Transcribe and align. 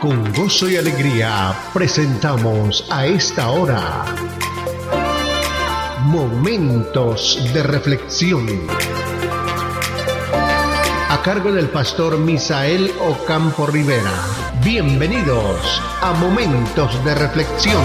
Con 0.00 0.32
gozo 0.32 0.66
y 0.70 0.76
alegría 0.76 1.52
presentamos 1.74 2.88
a 2.90 3.04
esta 3.04 3.50
hora 3.50 4.06
Momentos 6.04 7.38
de 7.52 7.62
Reflexión. 7.62 8.46
A 11.10 11.20
cargo 11.22 11.52
del 11.52 11.68
pastor 11.68 12.16
Misael 12.18 12.90
Ocampo 12.98 13.66
Rivera. 13.66 14.10
Bienvenidos 14.64 15.82
a 16.00 16.14
Momentos 16.14 17.04
de 17.04 17.14
Reflexión. 17.16 17.84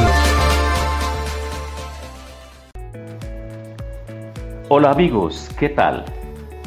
Hola 4.69 4.91
amigos, 4.91 5.49
¿qué 5.59 5.67
tal? 5.67 6.05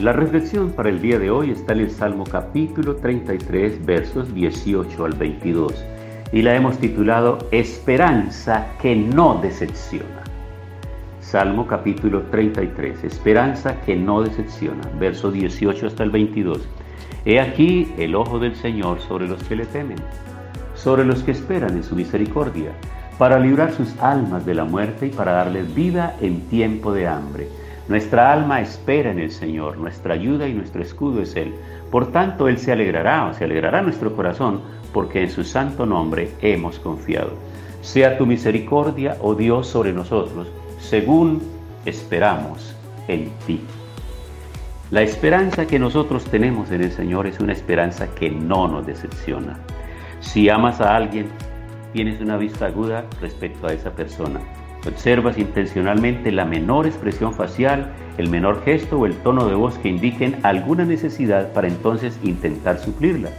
La 0.00 0.12
reflexión 0.12 0.70
para 0.70 0.90
el 0.90 1.02
día 1.02 1.18
de 1.18 1.28
hoy 1.28 1.50
está 1.50 1.72
en 1.72 1.80
el 1.80 1.90
Salmo 1.90 2.22
capítulo 2.22 2.94
33 2.94 3.84
versos 3.84 4.32
18 4.32 5.04
al 5.04 5.14
22 5.14 5.74
y 6.30 6.42
la 6.42 6.54
hemos 6.54 6.78
titulado 6.78 7.38
Esperanza 7.50 8.68
que 8.80 8.94
no 8.94 9.40
decepciona. 9.42 10.22
Salmo 11.20 11.66
capítulo 11.66 12.22
33, 12.30 13.02
Esperanza 13.02 13.80
que 13.80 13.96
no 13.96 14.22
decepciona, 14.22 14.88
verso 15.00 15.32
18 15.32 15.88
hasta 15.88 16.04
el 16.04 16.10
22. 16.10 16.68
He 17.24 17.40
aquí 17.40 17.92
el 17.98 18.14
ojo 18.14 18.38
del 18.38 18.54
Señor 18.54 19.00
sobre 19.00 19.26
los 19.26 19.42
que 19.42 19.56
le 19.56 19.66
temen, 19.66 19.98
sobre 20.76 21.04
los 21.04 21.24
que 21.24 21.32
esperan 21.32 21.76
en 21.76 21.82
su 21.82 21.96
misericordia, 21.96 22.70
para 23.18 23.40
librar 23.40 23.72
sus 23.72 23.98
almas 23.98 24.46
de 24.46 24.54
la 24.54 24.62
muerte 24.62 25.08
y 25.08 25.10
para 25.10 25.32
darles 25.32 25.74
vida 25.74 26.16
en 26.20 26.42
tiempo 26.42 26.92
de 26.92 27.08
hambre 27.08 27.48
nuestra 27.88 28.32
alma 28.32 28.60
espera 28.60 29.10
en 29.10 29.18
el 29.18 29.30
Señor, 29.30 29.78
nuestra 29.78 30.14
ayuda 30.14 30.46
y 30.46 30.52
nuestro 30.52 30.82
escudo 30.82 31.22
es 31.22 31.34
Él. 31.36 31.54
Por 31.90 32.12
tanto, 32.12 32.46
Él 32.46 32.58
se 32.58 32.70
alegrará 32.70 33.26
o 33.26 33.34
se 33.34 33.44
alegrará 33.44 33.80
nuestro 33.80 34.14
corazón, 34.14 34.60
porque 34.92 35.22
en 35.22 35.30
su 35.30 35.42
santo 35.42 35.86
nombre 35.86 36.32
hemos 36.42 36.78
confiado. 36.78 37.32
Sea 37.80 38.18
tu 38.18 38.26
misericordia, 38.26 39.16
oh 39.22 39.34
Dios, 39.34 39.68
sobre 39.68 39.94
nosotros, 39.94 40.48
según 40.78 41.42
esperamos 41.86 42.76
en 43.08 43.30
ti. 43.46 43.62
La 44.90 45.00
esperanza 45.00 45.66
que 45.66 45.78
nosotros 45.78 46.24
tenemos 46.24 46.70
en 46.70 46.82
el 46.82 46.92
Señor 46.92 47.26
es 47.26 47.40
una 47.40 47.52
esperanza 47.52 48.14
que 48.14 48.30
no 48.30 48.68
nos 48.68 48.86
decepciona. 48.86 49.58
Si 50.20 50.50
amas 50.50 50.80
a 50.82 50.94
alguien, 50.94 51.28
tienes 51.94 52.20
una 52.20 52.36
vista 52.36 52.66
aguda 52.66 53.04
respecto 53.20 53.66
a 53.66 53.72
esa 53.72 53.92
persona. 53.92 54.40
Observas 54.88 55.36
intencionalmente 55.36 56.32
la 56.32 56.46
menor 56.46 56.86
expresión 56.86 57.34
facial, 57.34 57.92
el 58.16 58.30
menor 58.30 58.62
gesto 58.64 58.98
o 58.98 59.06
el 59.06 59.14
tono 59.16 59.46
de 59.46 59.54
voz 59.54 59.76
que 59.78 59.88
indiquen 59.88 60.36
alguna 60.42 60.84
necesidad 60.84 61.52
para 61.52 61.68
entonces 61.68 62.18
intentar 62.22 62.78
suplirla. 62.78 63.30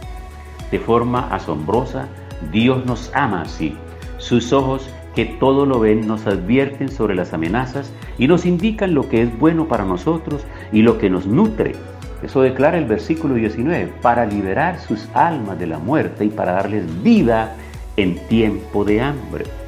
De 0.70 0.78
forma 0.78 1.28
asombrosa, 1.34 2.06
Dios 2.52 2.86
nos 2.86 3.10
ama 3.14 3.42
así. 3.42 3.76
Sus 4.18 4.52
ojos, 4.52 4.88
que 5.16 5.24
todo 5.24 5.66
lo 5.66 5.80
ven, 5.80 6.06
nos 6.06 6.26
advierten 6.26 6.88
sobre 6.88 7.16
las 7.16 7.32
amenazas 7.32 7.92
y 8.16 8.28
nos 8.28 8.46
indican 8.46 8.94
lo 8.94 9.08
que 9.08 9.22
es 9.22 9.38
bueno 9.38 9.66
para 9.66 9.84
nosotros 9.84 10.46
y 10.72 10.82
lo 10.82 10.98
que 10.98 11.10
nos 11.10 11.26
nutre. 11.26 11.72
Eso 12.22 12.42
declara 12.42 12.78
el 12.78 12.84
versículo 12.84 13.34
19, 13.34 13.92
para 14.02 14.24
liberar 14.24 14.78
sus 14.78 15.08
almas 15.14 15.58
de 15.58 15.66
la 15.66 15.78
muerte 15.78 16.26
y 16.26 16.28
para 16.28 16.52
darles 16.52 17.02
vida 17.02 17.56
en 17.96 18.18
tiempo 18.28 18.84
de 18.84 19.00
hambre. 19.00 19.59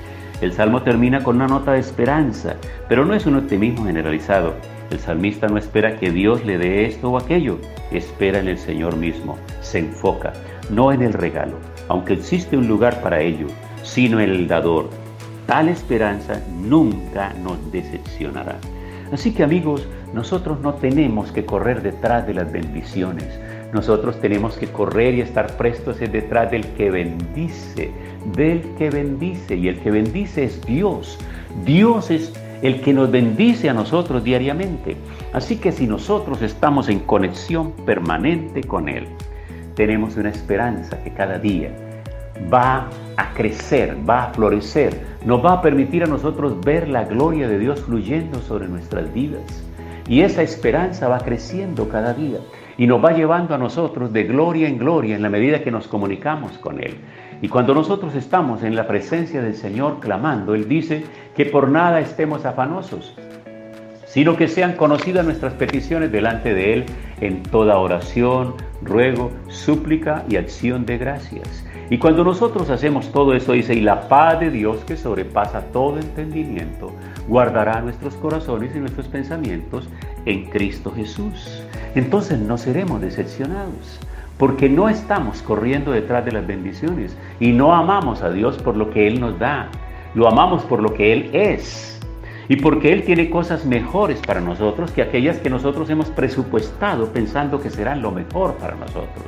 El 0.43 0.53
salmo 0.53 0.83
termina 0.83 1.23
con 1.23 1.37
una 1.37 1.47
nota 1.47 1.75
de 1.75 1.79
esperanza, 1.79 2.57
pero 2.89 3.05
no 3.05 3.15
es 3.15 3.27
un 3.27 3.37
optimismo 3.37 3.85
generalizado. 3.85 4.55
El 4.91 4.99
salmista 4.99 5.47
no 5.47 5.57
espera 5.57 6.01
que 6.01 6.11
Dios 6.11 6.45
le 6.45 6.59
dé 6.59 6.85
esto 6.85 7.13
o 7.13 7.17
aquello, 7.17 7.59
espera 7.93 8.41
en 8.41 8.49
el 8.49 8.59
Señor 8.59 8.97
mismo, 8.97 9.39
se 9.61 9.79
enfoca, 9.79 10.33
no 10.69 10.91
en 10.91 11.03
el 11.03 11.13
regalo, 11.13 11.59
aunque 11.87 12.15
existe 12.15 12.57
un 12.57 12.67
lugar 12.67 13.01
para 13.03 13.21
ello, 13.21 13.47
sino 13.85 14.19
en 14.19 14.31
el 14.31 14.49
dador. 14.49 14.91
Tal 15.47 15.69
esperanza 15.69 16.41
nunca 16.51 17.33
nos 17.45 17.71
decepcionará. 17.71 18.57
Así 19.13 19.33
que 19.33 19.45
amigos, 19.45 19.87
nosotros 20.13 20.61
no 20.61 20.75
tenemos 20.75 21.31
que 21.31 21.47
correr 21.47 21.83
detrás 21.83 22.27
de 22.27 22.35
las 22.35 22.51
bendiciones, 22.51 23.39
nosotros 23.73 24.21
tenemos 24.21 24.57
que 24.59 24.67
correr 24.67 25.15
y 25.15 25.23
estar 25.23 25.57
prestos 25.57 25.99
detrás 25.99 26.51
del 26.51 26.67
que 26.75 26.91
bendice, 26.91 27.91
del 28.37 28.63
que 28.77 28.91
bendice. 28.91 29.57
Y 29.57 29.69
el 29.69 29.81
que 29.81 29.91
bendice 29.91 30.45
es 30.45 30.61
Dios. 30.67 31.19
Dios 31.65 32.11
es 32.11 32.33
el 32.61 32.83
que 32.83 32.93
nos 32.93 33.11
bendice 33.11 33.71
a 33.71 33.75
nosotros 33.75 34.23
diariamente. 34.23 34.97
Así 35.33 35.57
que 35.57 35.73
si 35.73 35.87
nosotros 35.87 36.43
estamos 36.43 36.91
en 36.91 37.01
conexión 37.01 37.73
permanente 37.73 38.63
con 38.63 38.91
Él, 38.91 39.07
tenemos 39.75 40.17
una 40.17 40.29
esperanza 40.29 41.03
que 41.03 41.11
cada 41.11 41.39
día 41.39 41.71
va 42.53 42.91
a 43.17 43.33
crecer, 43.33 43.97
va 44.09 44.25
a 44.25 44.35
florecer, 44.35 45.01
nos 45.25 45.43
va 45.43 45.55
a 45.55 45.63
permitir 45.63 46.05
a 46.05 46.07
nosotros 46.07 46.61
ver 46.61 46.89
la 46.89 47.05
gloria 47.05 47.49
de 47.49 47.59
Dios 47.59 47.81
fluyendo 47.81 48.41
sobre 48.43 48.69
nuestras 48.69 49.13
vidas. 49.15 49.65
Y 50.07 50.21
esa 50.21 50.43
esperanza 50.43 51.09
va 51.09 51.21
creciendo 51.21 51.89
cada 51.89 52.13
día 52.13 52.39
y 52.79 52.87
nos 52.87 53.05
va 53.05 53.13
llevando 53.13 53.55
a 53.55 53.59
nosotros 53.59 54.13
de 54.13 54.25
gloria 54.25 54.69
en 54.69 54.79
gloria 54.79 55.17
en 55.17 55.23
la 55.23 55.31
medida 55.31 55.63
que 55.63 55.71
nos 55.71 55.87
comunicamos 55.89 56.59
con 56.59 56.83
Él. 56.83 56.97
Y 57.41 57.49
cuando 57.49 57.75
nosotros 57.75 58.15
estamos 58.15 58.63
en 58.63 58.77
la 58.77 58.87
presencia 58.87 59.43
del 59.43 59.55
Señor 59.55 59.99
clamando, 60.01 60.55
Él 60.55 60.69
dice 60.69 61.05
que 61.35 61.47
por 61.47 61.69
nada 61.69 62.01
estemos 62.01 62.45
afanosos, 62.45 63.15
sino 64.07 64.37
que 64.37 64.47
sean 64.47 64.75
conocidas 64.75 65.25
nuestras 65.25 65.55
peticiones 65.55 66.13
delante 66.13 66.55
de 66.55 66.75
Él 66.75 66.85
en 67.21 67.43
toda 67.43 67.79
oración, 67.79 68.55
ruego, 68.83 69.33
súplica 69.49 70.25
y 70.29 70.37
acción 70.37 70.87
de 70.87 70.99
gracias. 70.99 71.65
Y 71.91 71.99
cuando 71.99 72.25
nosotros 72.25 72.71
hacemos 72.71 73.11
todo 73.13 73.35
eso, 73.35 73.53
dice, 73.53 73.75
y 73.75 73.81
la 73.81 74.09
paz 74.09 74.41
de 74.41 74.51
Dios 74.51 74.79
que 74.85 74.97
sobrepasa 74.97 75.63
todo 75.73 75.99
entendimiento, 75.99 76.93
guardará 77.29 77.81
nuestros 77.81 78.15
corazones 78.15 78.75
y 78.75 78.79
nuestros 78.79 79.09
pensamientos 79.09 79.89
en 80.25 80.45
Cristo 80.47 80.93
Jesús. 80.95 81.63
Entonces 81.95 82.39
no 82.39 82.59
seremos 82.59 83.01
decepcionados, 83.01 84.01
porque 84.39 84.69
no 84.69 84.89
estamos 84.89 85.43
corriendo 85.43 85.93
detrás 85.93 86.25
de 86.25 86.33
las 86.33 86.47
bendiciones 86.47 87.17
y 87.39 87.53
no 87.53 87.75
amamos 87.75 88.23
a 88.23 88.31
Dios 88.31 88.59
por 88.59 88.77
lo 88.77 88.91
que 88.91 89.07
Él 89.07 89.21
nos 89.21 89.39
da, 89.39 89.69
lo 90.15 90.29
amamos 90.29 90.63
por 90.65 90.83
lo 90.83 90.95
que 90.95 91.13
Él 91.13 91.31
es 91.33 92.01
y 92.49 92.57
porque 92.57 92.93
Él 92.93 93.05
tiene 93.05 93.31
cosas 93.31 93.65
mejores 93.65 94.21
para 94.27 94.41
nosotros 94.41 94.91
que 94.91 95.03
aquellas 95.03 95.39
que 95.39 95.51
nosotros 95.51 95.89
hemos 95.91 96.09
presupuestado 96.11 97.13
pensando 97.13 97.61
que 97.61 97.71
serán 97.71 98.03
lo 98.03 98.11
mejor 98.11 98.55
para 98.55 98.75
nosotros. 98.75 99.25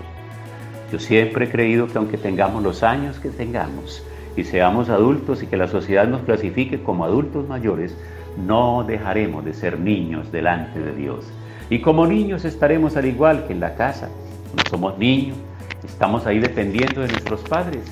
Yo 0.90 0.98
siempre 0.98 1.46
he 1.46 1.50
creído 1.50 1.86
que 1.86 1.98
aunque 1.98 2.18
tengamos 2.18 2.62
los 2.62 2.82
años 2.82 3.18
que 3.18 3.28
tengamos, 3.28 4.04
y 4.36 4.44
seamos 4.44 4.88
adultos 4.88 5.42
y 5.42 5.46
que 5.46 5.56
la 5.56 5.68
sociedad 5.68 6.08
nos 6.08 6.22
clasifique 6.22 6.82
como 6.82 7.04
adultos 7.04 7.48
mayores, 7.48 7.96
no 8.36 8.84
dejaremos 8.84 9.44
de 9.44 9.54
ser 9.54 9.78
niños 9.78 10.32
delante 10.32 10.80
de 10.80 10.92
Dios. 10.92 11.24
Y 11.70 11.80
como 11.80 12.06
niños 12.06 12.44
estaremos 12.44 12.96
al 12.96 13.06
igual 13.06 13.46
que 13.46 13.52
en 13.52 13.60
la 13.60 13.74
casa. 13.74 14.08
No 14.56 14.62
somos 14.68 14.98
niños, 14.98 15.36
estamos 15.84 16.26
ahí 16.26 16.38
dependiendo 16.38 17.00
de 17.00 17.08
nuestros 17.08 17.40
padres. 17.42 17.82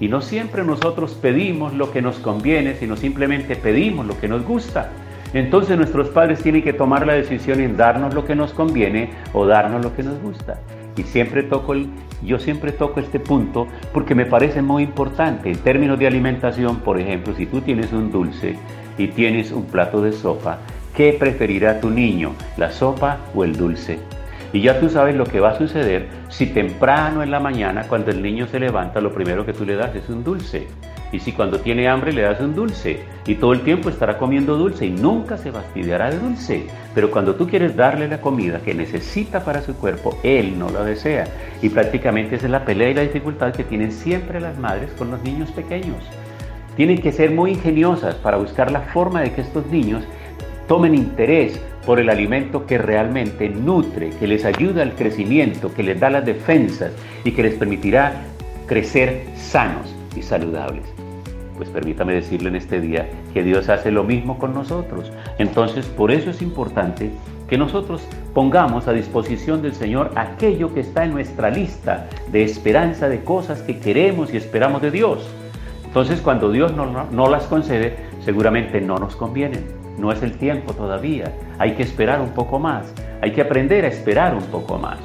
Y 0.00 0.08
no 0.08 0.20
siempre 0.20 0.64
nosotros 0.64 1.14
pedimos 1.14 1.74
lo 1.74 1.92
que 1.92 2.02
nos 2.02 2.18
conviene, 2.18 2.74
sino 2.74 2.96
simplemente 2.96 3.54
pedimos 3.56 4.06
lo 4.06 4.18
que 4.18 4.28
nos 4.28 4.44
gusta. 4.44 4.90
Entonces 5.32 5.76
nuestros 5.76 6.08
padres 6.08 6.42
tienen 6.42 6.62
que 6.62 6.72
tomar 6.72 7.06
la 7.06 7.12
decisión 7.12 7.60
en 7.60 7.76
darnos 7.76 8.14
lo 8.14 8.24
que 8.24 8.34
nos 8.34 8.52
conviene 8.52 9.10
o 9.32 9.46
darnos 9.46 9.84
lo 9.84 9.94
que 9.94 10.02
nos 10.02 10.20
gusta. 10.20 10.60
Y 10.96 11.02
siempre 11.04 11.44
toco 11.44 11.74
el, 11.74 11.88
yo 12.22 12.38
siempre 12.38 12.72
toco 12.72 12.98
este 12.98 13.20
punto 13.20 13.68
porque 13.92 14.14
me 14.14 14.26
parece 14.26 14.60
muy 14.60 14.82
importante. 14.82 15.50
En 15.50 15.58
términos 15.58 15.98
de 15.98 16.06
alimentación, 16.06 16.80
por 16.80 16.98
ejemplo, 16.98 17.34
si 17.36 17.46
tú 17.46 17.60
tienes 17.60 17.92
un 17.92 18.10
dulce 18.10 18.56
y 18.98 19.08
tienes 19.08 19.52
un 19.52 19.66
plato 19.66 20.02
de 20.02 20.12
sopa, 20.12 20.58
¿qué 21.00 21.14
preferirá 21.14 21.80
tu 21.80 21.88
niño, 21.88 22.34
la 22.58 22.70
sopa 22.70 23.20
o 23.34 23.42
el 23.42 23.56
dulce? 23.56 23.98
Y 24.52 24.60
ya 24.60 24.78
tú 24.78 24.90
sabes 24.90 25.14
lo 25.14 25.24
que 25.24 25.40
va 25.40 25.52
a 25.52 25.56
suceder 25.56 26.08
si 26.28 26.44
temprano 26.44 27.22
en 27.22 27.30
la 27.30 27.40
mañana, 27.40 27.84
cuando 27.88 28.10
el 28.10 28.20
niño 28.20 28.46
se 28.48 28.60
levanta, 28.60 29.00
lo 29.00 29.10
primero 29.10 29.46
que 29.46 29.54
tú 29.54 29.64
le 29.64 29.76
das 29.76 29.96
es 29.96 30.10
un 30.10 30.22
dulce. 30.22 30.66
Y 31.10 31.20
si 31.20 31.32
cuando 31.32 31.58
tiene 31.58 31.88
hambre 31.88 32.12
le 32.12 32.20
das 32.20 32.38
un 32.40 32.54
dulce 32.54 33.00
y 33.26 33.36
todo 33.36 33.54
el 33.54 33.62
tiempo 33.62 33.88
estará 33.88 34.18
comiendo 34.18 34.58
dulce 34.58 34.84
y 34.84 34.90
nunca 34.90 35.38
se 35.38 35.50
fastidiará 35.50 36.10
de 36.10 36.18
dulce. 36.18 36.66
Pero 36.94 37.10
cuando 37.10 37.34
tú 37.34 37.48
quieres 37.48 37.74
darle 37.74 38.06
la 38.06 38.20
comida 38.20 38.60
que 38.60 38.74
necesita 38.74 39.42
para 39.42 39.62
su 39.62 39.76
cuerpo, 39.76 40.18
él 40.22 40.58
no 40.58 40.68
lo 40.68 40.84
desea. 40.84 41.24
Y 41.62 41.70
prácticamente 41.70 42.36
esa 42.36 42.44
es 42.44 42.52
la 42.52 42.66
pelea 42.66 42.90
y 42.90 42.94
la 42.94 43.02
dificultad 43.02 43.54
que 43.54 43.64
tienen 43.64 43.92
siempre 43.92 44.38
las 44.38 44.58
madres 44.58 44.90
con 44.98 45.10
los 45.10 45.22
niños 45.22 45.50
pequeños. 45.52 45.96
Tienen 46.76 47.00
que 47.00 47.10
ser 47.10 47.30
muy 47.30 47.52
ingeniosas 47.52 48.16
para 48.16 48.36
buscar 48.36 48.70
la 48.70 48.82
forma 48.82 49.22
de 49.22 49.32
que 49.32 49.40
estos 49.40 49.66
niños 49.68 50.04
tomen 50.70 50.94
interés 50.94 51.60
por 51.84 51.98
el 51.98 52.08
alimento 52.08 52.64
que 52.64 52.78
realmente 52.78 53.48
nutre, 53.48 54.10
que 54.10 54.28
les 54.28 54.44
ayuda 54.44 54.82
al 54.82 54.94
crecimiento, 54.94 55.74
que 55.74 55.82
les 55.82 55.98
da 55.98 56.10
las 56.10 56.24
defensas 56.24 56.92
y 57.24 57.32
que 57.32 57.42
les 57.42 57.54
permitirá 57.54 58.22
crecer 58.68 59.24
sanos 59.34 59.92
y 60.14 60.22
saludables. 60.22 60.84
Pues 61.56 61.68
permítame 61.70 62.14
decirle 62.14 62.50
en 62.50 62.54
este 62.54 62.80
día 62.80 63.08
que 63.34 63.42
Dios 63.42 63.68
hace 63.68 63.90
lo 63.90 64.04
mismo 64.04 64.38
con 64.38 64.54
nosotros. 64.54 65.10
Entonces, 65.40 65.86
por 65.86 66.12
eso 66.12 66.30
es 66.30 66.40
importante 66.40 67.10
que 67.48 67.58
nosotros 67.58 68.06
pongamos 68.32 68.86
a 68.86 68.92
disposición 68.92 69.62
del 69.62 69.74
Señor 69.74 70.12
aquello 70.14 70.72
que 70.72 70.82
está 70.82 71.04
en 71.04 71.10
nuestra 71.10 71.50
lista 71.50 72.06
de 72.30 72.44
esperanza 72.44 73.08
de 73.08 73.24
cosas 73.24 73.60
que 73.62 73.80
queremos 73.80 74.32
y 74.32 74.36
esperamos 74.36 74.82
de 74.82 74.92
Dios. 74.92 75.28
Entonces 75.90 76.20
cuando 76.20 76.52
Dios 76.52 76.72
no, 76.72 77.28
las 77.28 77.46
concede, 77.48 77.96
seguramente 78.24 78.80
no 78.80 78.98
nos 78.98 79.16
convienen. 79.16 79.66
No 79.98 80.12
es 80.12 80.22
el 80.22 80.38
tiempo 80.38 80.72
todavía. 80.72 81.32
Hay 81.58 81.72
que 81.72 81.82
esperar 81.82 82.20
un 82.20 82.28
poco 82.28 82.60
más. 82.60 82.94
Hay 83.20 83.32
que 83.32 83.40
aprender 83.40 83.84
a 83.84 83.88
esperar 83.88 84.32
un 84.36 84.44
poco 84.44 84.78
más. 84.78 84.98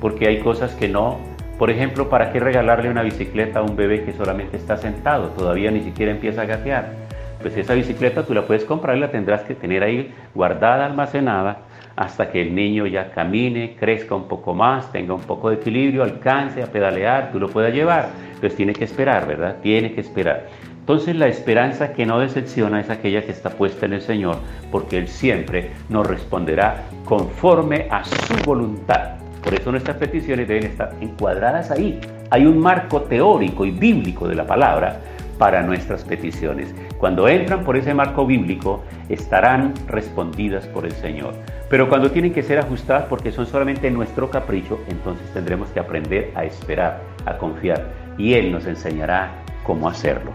Porque 0.00 0.26
hay 0.26 0.38
cosas 0.38 0.74
que 0.74 0.88
no... 0.88 1.18
Por 1.58 1.70
ejemplo, 1.70 2.08
¿para 2.08 2.32
qué 2.32 2.40
regalarle 2.40 2.88
una 2.88 3.02
bicicleta 3.02 3.58
a 3.58 3.62
un 3.62 3.76
bebé 3.76 4.04
que 4.04 4.14
solamente 4.14 4.56
está 4.56 4.78
sentado? 4.78 5.28
Todavía 5.36 5.70
ni 5.70 5.82
siquiera 5.82 6.12
empieza 6.12 6.40
a 6.40 6.46
gatear. 6.46 6.94
Pues 7.42 7.54
esa 7.58 7.74
bicicleta 7.74 8.24
tú 8.24 8.32
la 8.32 8.46
puedes 8.46 8.64
comprar 8.64 8.96
y 8.96 9.00
la 9.00 9.10
tendrás 9.10 9.42
que 9.42 9.54
tener 9.54 9.82
ahí 9.82 10.14
guardada, 10.34 10.86
almacenada, 10.86 11.58
hasta 11.96 12.30
que 12.30 12.42
el 12.42 12.54
niño 12.54 12.86
ya 12.86 13.10
camine, 13.10 13.76
crezca 13.78 14.14
un 14.14 14.28
poco 14.28 14.54
más, 14.54 14.90
tenga 14.92 15.14
un 15.14 15.22
poco 15.22 15.50
de 15.50 15.56
equilibrio, 15.56 16.02
alcance 16.02 16.62
a 16.62 16.66
pedalear, 16.66 17.32
tú 17.32 17.38
lo 17.38 17.48
puedas 17.48 17.72
llevar. 17.72 18.08
Entonces 18.34 18.56
tiene 18.56 18.72
que 18.72 18.84
esperar, 18.84 19.26
¿verdad? 19.26 19.56
Tiene 19.62 19.92
que 19.92 20.00
esperar. 20.00 20.46
Entonces 20.80 21.14
la 21.14 21.28
esperanza 21.28 21.92
que 21.92 22.04
no 22.06 22.18
decepciona 22.18 22.80
es 22.80 22.90
aquella 22.90 23.22
que 23.22 23.30
está 23.30 23.50
puesta 23.50 23.86
en 23.86 23.92
el 23.92 24.00
Señor, 24.00 24.36
porque 24.70 24.98
Él 24.98 25.06
siempre 25.06 25.70
nos 25.88 26.06
responderá 26.06 26.84
conforme 27.04 27.86
a 27.88 28.04
su 28.04 28.34
voluntad. 28.44 29.18
Por 29.44 29.54
eso 29.54 29.70
nuestras 29.70 29.96
peticiones 29.96 30.48
deben 30.48 30.64
estar 30.64 30.92
encuadradas 31.00 31.70
ahí. 31.70 32.00
Hay 32.30 32.46
un 32.46 32.58
marco 32.58 33.02
teórico 33.02 33.64
y 33.64 33.70
bíblico 33.70 34.26
de 34.26 34.34
la 34.34 34.46
palabra 34.46 35.00
para 35.42 35.60
nuestras 35.60 36.04
peticiones. 36.04 36.72
Cuando 36.98 37.26
entran 37.26 37.64
por 37.64 37.76
ese 37.76 37.94
marco 37.94 38.24
bíblico, 38.24 38.84
estarán 39.08 39.74
respondidas 39.88 40.68
por 40.68 40.84
el 40.84 40.92
Señor. 40.92 41.34
Pero 41.68 41.88
cuando 41.88 42.12
tienen 42.12 42.32
que 42.32 42.44
ser 42.44 42.60
ajustadas 42.60 43.06
porque 43.06 43.32
son 43.32 43.46
solamente 43.46 43.90
nuestro 43.90 44.30
capricho, 44.30 44.78
entonces 44.88 45.28
tendremos 45.34 45.68
que 45.70 45.80
aprender 45.80 46.30
a 46.36 46.44
esperar, 46.44 47.00
a 47.26 47.38
confiar. 47.38 47.88
Y 48.16 48.34
Él 48.34 48.52
nos 48.52 48.66
enseñará 48.66 49.32
cómo 49.64 49.88
hacerlo. 49.88 50.30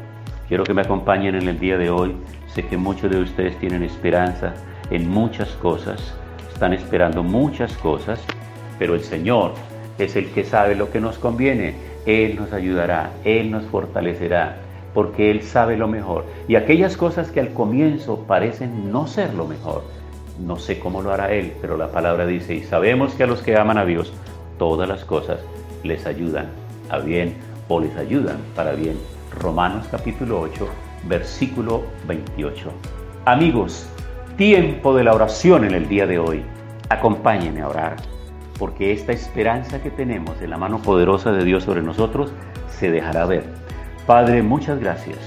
Quiero 0.50 0.66
que 0.66 0.74
me 0.74 0.82
acompañen 0.82 1.36
en 1.36 1.48
el 1.48 1.58
día 1.58 1.78
de 1.78 1.90
hoy. 1.90 2.14
Sé 2.48 2.66
que 2.66 2.76
muchos 2.76 3.10
de 3.10 3.22
ustedes 3.22 3.58
tienen 3.60 3.84
esperanza 3.84 4.56
en 4.90 5.10
muchas 5.10 5.48
cosas, 5.52 6.18
están 6.52 6.74
esperando 6.74 7.24
muchas 7.24 7.72
cosas, 7.78 8.22
pero 8.78 8.94
el 8.94 9.04
Señor 9.04 9.54
es 10.00 10.18
el 10.18 10.32
que 10.32 10.44
sabe 10.44 10.76
lo 10.76 10.92
que 10.92 11.00
nos 11.00 11.18
conviene. 11.18 11.76
Él 12.06 12.36
nos 12.36 12.52
ayudará, 12.52 13.12
Él 13.24 13.52
nos 13.52 13.64
fortalecerá, 13.68 14.67
porque 14.98 15.30
Él 15.30 15.44
sabe 15.44 15.78
lo 15.78 15.88
mejor. 15.88 16.26
Y 16.48 16.56
aquellas 16.56 16.98
cosas 16.98 17.30
que 17.30 17.40
al 17.40 17.54
comienzo 17.54 18.24
parecen 18.28 18.92
no 18.92 19.06
ser 19.06 19.32
lo 19.36 19.46
mejor, 19.46 19.84
no 20.44 20.58
sé 20.58 20.80
cómo 20.80 21.04
lo 21.04 21.14
hará 21.14 21.32
Él, 21.32 21.54
pero 21.62 21.78
la 21.78 21.92
palabra 21.92 22.26
dice, 22.26 22.56
y 22.56 22.64
sabemos 22.64 23.14
que 23.14 23.22
a 23.22 23.28
los 23.28 23.44
que 23.44 23.56
aman 23.56 23.78
a 23.78 23.86
Dios, 23.86 24.12
todas 24.58 24.90
las 24.90 25.06
cosas 25.06 25.38
les 25.84 26.08
ayudan 26.08 26.48
a 26.90 26.98
bien 26.98 27.36
o 27.68 27.80
les 27.80 27.96
ayudan 27.96 28.38
para 28.56 28.72
bien. 28.72 28.98
Romanos 29.40 29.86
capítulo 29.92 30.42
8, 30.42 30.68
versículo 31.08 31.84
28. 32.08 32.72
Amigos, 33.26 33.88
tiempo 34.36 34.96
de 34.96 35.04
la 35.04 35.14
oración 35.14 35.64
en 35.64 35.76
el 35.76 35.88
día 35.88 36.08
de 36.08 36.18
hoy. 36.18 36.44
Acompáñenme 36.90 37.62
a 37.62 37.68
orar, 37.68 37.98
porque 38.58 38.94
esta 38.94 39.12
esperanza 39.12 39.80
que 39.80 39.92
tenemos 39.92 40.42
en 40.42 40.50
la 40.50 40.58
mano 40.58 40.82
poderosa 40.82 41.32
de 41.34 41.46
Dios 41.46 41.66
sobre 41.66 41.84
nosotros 41.84 42.34
se 42.68 42.90
dejará 42.90 43.28
ver. 43.28 43.67
Padre, 44.08 44.42
muchas 44.42 44.80
gracias. 44.80 45.18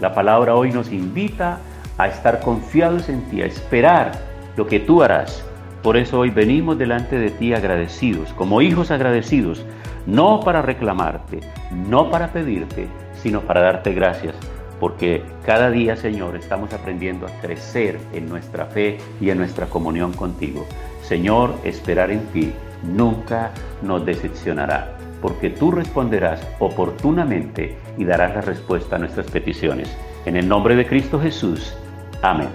La 0.00 0.14
palabra 0.14 0.54
hoy 0.54 0.70
nos 0.70 0.92
invita 0.92 1.58
a 1.98 2.06
estar 2.06 2.38
confiados 2.38 3.08
en 3.08 3.22
ti, 3.22 3.42
a 3.42 3.46
esperar 3.46 4.12
lo 4.56 4.68
que 4.68 4.78
tú 4.78 5.02
harás. 5.02 5.44
Por 5.82 5.96
eso 5.96 6.20
hoy 6.20 6.30
venimos 6.30 6.78
delante 6.78 7.18
de 7.18 7.30
ti 7.30 7.52
agradecidos, 7.52 8.32
como 8.34 8.62
hijos 8.62 8.92
agradecidos, 8.92 9.66
no 10.06 10.38
para 10.38 10.62
reclamarte, 10.62 11.40
no 11.88 12.10
para 12.10 12.28
pedirte, 12.28 12.86
sino 13.14 13.40
para 13.40 13.60
darte 13.60 13.92
gracias, 13.92 14.36
porque 14.78 15.24
cada 15.44 15.68
día, 15.70 15.96
Señor, 15.96 16.36
estamos 16.36 16.72
aprendiendo 16.72 17.26
a 17.26 17.40
crecer 17.40 17.98
en 18.12 18.28
nuestra 18.28 18.66
fe 18.66 18.98
y 19.20 19.30
en 19.30 19.38
nuestra 19.38 19.66
comunión 19.66 20.12
contigo. 20.12 20.64
Señor, 21.02 21.56
esperar 21.64 22.12
en 22.12 22.24
ti 22.26 22.52
nunca 22.84 23.50
nos 23.82 24.06
decepcionará, 24.06 24.96
porque 25.22 25.48
tú 25.48 25.70
responderás 25.70 26.46
oportunamente 26.58 27.78
y 27.96 28.04
darás 28.04 28.34
la 28.34 28.40
respuesta 28.42 28.96
a 28.96 28.98
nuestras 28.98 29.30
peticiones. 29.30 29.88
En 30.26 30.36
el 30.36 30.46
nombre 30.46 30.76
de 30.76 30.86
Cristo 30.86 31.18
Jesús. 31.18 31.74
Amén 32.20 32.50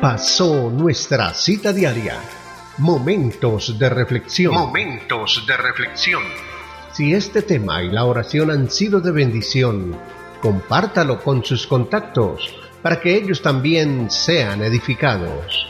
pasó 0.00 0.70
nuestra 0.70 1.34
cita 1.34 1.74
diaria. 1.74 2.18
Momentos 2.78 3.78
de 3.78 3.90
reflexión. 3.90 4.54
Momentos 4.54 5.44
de 5.46 5.56
reflexión. 5.58 6.22
Si 6.92 7.12
este 7.12 7.42
tema 7.42 7.82
y 7.82 7.90
la 7.90 8.06
oración 8.06 8.50
han 8.50 8.70
sido 8.70 9.00
de 9.00 9.12
bendición, 9.12 9.94
compártalo 10.40 11.20
con 11.20 11.44
sus 11.44 11.66
contactos 11.66 12.56
para 12.82 12.98
que 12.98 13.14
ellos 13.14 13.42
también 13.42 14.10
sean 14.10 14.62
edificados. 14.62 15.66